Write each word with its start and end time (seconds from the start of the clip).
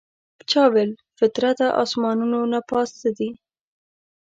چا 0.49 0.63
ویل 0.73 0.91
فطرته 1.19 1.65
اسمانونو 1.83 2.39
نه 2.53 2.59
پاس 2.69 2.89
څه 3.01 3.09
دي؟ 3.17 3.29